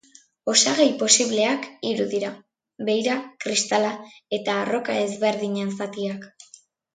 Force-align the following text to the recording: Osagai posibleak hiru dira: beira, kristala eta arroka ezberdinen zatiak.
Osagai 0.51 0.85
posibleak 1.01 1.67
hiru 1.89 2.07
dira: 2.13 2.31
beira, 2.87 3.17
kristala 3.45 3.93
eta 4.39 4.57
arroka 4.63 4.97
ezberdinen 5.03 5.77
zatiak. 5.83 6.27